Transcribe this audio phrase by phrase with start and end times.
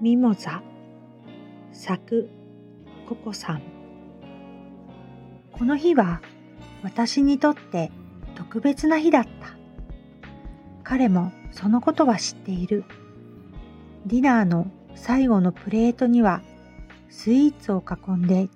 [0.00, 0.60] ミモザ
[1.72, 2.28] 作
[3.08, 3.62] ココさん。
[5.52, 6.20] この日は
[6.82, 7.92] 私にとって
[8.34, 9.30] 特別な日だった。
[10.82, 12.84] 彼もそのことは知っている。
[14.06, 14.66] ディナーの
[14.96, 16.42] 最後のプレートには
[17.08, 18.48] スイーツを囲んで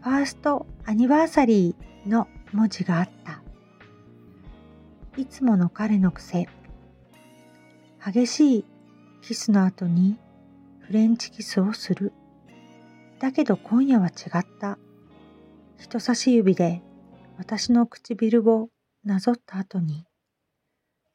[0.00, 3.42] ファーストアニバーサリーの文字があった。
[5.16, 6.48] いつもの彼の癖。
[8.04, 8.64] 激しい
[9.22, 10.16] キスの後に
[10.80, 12.12] フレンチキスをする。
[13.20, 14.78] だけど今夜は違った。
[15.78, 16.82] 人差し指で
[17.36, 18.68] 私の唇を
[19.04, 20.04] なぞった後に、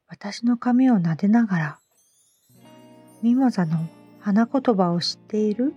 [0.08, 1.80] 私の髪を撫でながら、
[3.22, 3.88] ミモザの
[4.20, 5.74] 花言葉を知っている？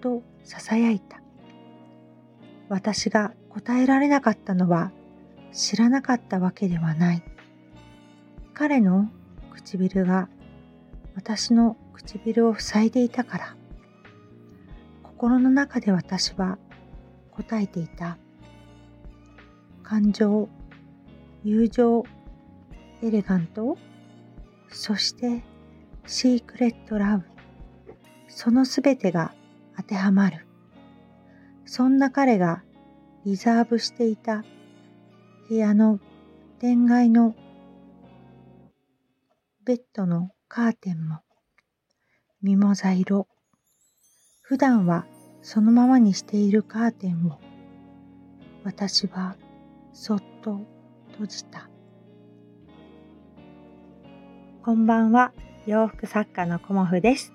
[0.00, 1.20] と囁いた。
[2.68, 4.90] 私が答えられなかったのは
[5.52, 7.22] 知らなかったわけではない。
[8.54, 9.08] 彼の
[9.50, 10.28] 唇が
[11.14, 13.56] 私の唇を塞いでいたから。
[15.02, 16.58] 心の中で私は
[17.30, 18.18] 答えていた。
[19.82, 20.48] 感情、
[21.44, 22.04] 友情、
[23.02, 23.76] エレガント、
[24.68, 25.42] そして
[26.06, 27.24] シークレットラブ。
[28.28, 29.34] そのすべてが
[29.76, 30.46] 当てはまる。
[31.66, 32.62] そんな彼が
[33.24, 34.44] リザーブしていた
[35.48, 36.00] 部屋の
[36.60, 37.34] 恋愛の
[39.64, 41.20] ベッドのカーテンも
[42.42, 43.26] ミモザ色。
[44.42, 45.06] 普段は
[45.40, 47.40] そのままにしているカーテンを
[48.62, 49.34] 私は
[49.94, 50.60] そっと
[51.12, 51.70] 閉じた。
[54.62, 55.32] こんばんは、
[55.64, 57.32] 洋服作家のコモフです。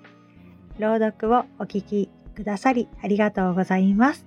[0.78, 4.26] 朗読をお聞きくださりありがとうございます。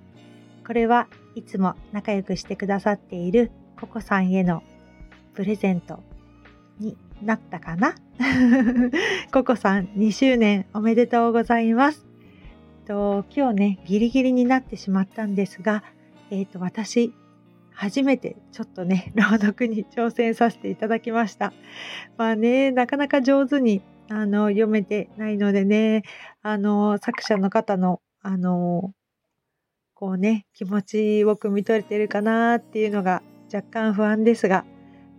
[0.66, 4.62] これはいつも仲良くしてくださっているココさんへの
[5.32, 6.11] プレゼント
[6.82, 7.94] になったかな？
[9.32, 12.06] ココさん2周年おめでとうございます。
[12.86, 15.82] と今日ね、ギリギリになってしまったんですが、
[16.30, 17.12] えっ、ー、と、私、
[17.72, 21.52] 初めてちょっとね、 朗読に挑戦させていただきました。
[22.16, 26.02] まあね、なかなか上手にあの読めてないのでね、
[26.42, 28.92] あの、作者の方の、あの、
[29.94, 34.64] こうね、気持ちを汲み取れてるかなっていうのが若干不安ですが、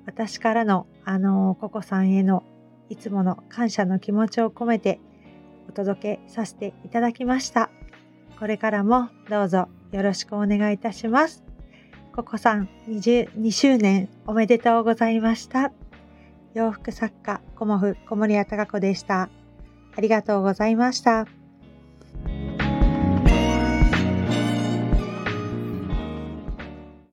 [0.06, 2.44] 私からの、あの、ココさんへの
[2.90, 5.00] いつもの感謝の気持ちを込めて
[5.68, 7.70] お届けさせていただきました。
[8.40, 11.44] これからもどうぞよろしくお願いいたします。
[12.16, 15.72] ココさん22周年おめでとうございました。
[16.54, 19.30] 洋服作家、コモフ小森屋隆子でした。
[19.96, 21.43] ありがとうございました。